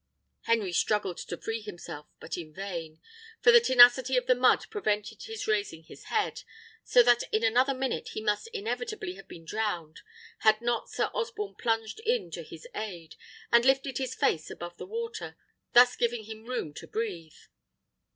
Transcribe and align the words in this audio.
Henry 0.45 0.73
struggled 0.73 1.17
to 1.19 1.37
free 1.37 1.61
himself, 1.61 2.07
but 2.19 2.35
in 2.35 2.51
vain; 2.51 2.99
for 3.39 3.51
the 3.51 3.59
tenacity 3.61 4.17
of 4.17 4.25
the 4.25 4.33
mud 4.33 4.65
prevented 4.71 5.21
his 5.21 5.45
raising 5.45 5.83
his 5.83 6.05
head, 6.05 6.41
so 6.83 7.03
that 7.03 7.21
in 7.31 7.43
another 7.43 7.75
minute 7.75 8.07
he 8.13 8.19
must 8.23 8.47
inevitably 8.47 9.13
have 9.13 9.27
been 9.27 9.45
drowned, 9.45 10.01
had 10.39 10.59
not 10.59 10.89
Sir 10.89 11.11
Osborne 11.13 11.53
plunged 11.53 11.99
in 11.99 12.31
to 12.31 12.41
his 12.41 12.67
aid, 12.73 13.15
and 13.51 13.63
lifted 13.63 13.99
his 13.99 14.15
face 14.15 14.49
above 14.49 14.77
the 14.77 14.87
water, 14.87 15.37
thus 15.73 15.95
giving 15.95 16.23
him 16.23 16.45
room 16.45 16.73
to 16.73 16.87
breathe. 16.87 17.37